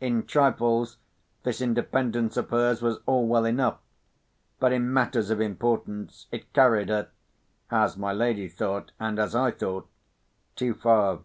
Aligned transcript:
In 0.00 0.26
trifles, 0.26 0.96
this 1.44 1.60
independence 1.60 2.36
of 2.36 2.50
hers 2.50 2.82
was 2.82 2.98
all 3.06 3.28
well 3.28 3.44
enough; 3.44 3.78
but 4.58 4.72
in 4.72 4.92
matters 4.92 5.30
of 5.30 5.40
importance, 5.40 6.26
it 6.32 6.52
carried 6.52 6.88
her 6.88 7.10
(as 7.70 7.96
my 7.96 8.12
lady 8.12 8.48
thought, 8.48 8.90
and 8.98 9.20
as 9.20 9.36
I 9.36 9.52
thought) 9.52 9.86
too 10.56 10.74
far. 10.74 11.20